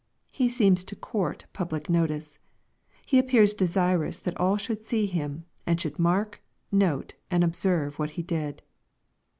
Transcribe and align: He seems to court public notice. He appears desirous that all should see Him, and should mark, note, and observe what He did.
He 0.31 0.49
seems 0.49 0.83
to 0.85 0.95
court 0.95 1.45
public 1.53 1.87
notice. 1.87 2.39
He 3.05 3.19
appears 3.19 3.53
desirous 3.53 4.17
that 4.17 4.35
all 4.37 4.57
should 4.57 4.81
see 4.83 5.05
Him, 5.05 5.45
and 5.67 5.79
should 5.79 5.99
mark, 5.99 6.41
note, 6.71 7.13
and 7.29 7.43
observe 7.43 7.99
what 7.99 8.09
He 8.17 8.23
did. 8.23 8.63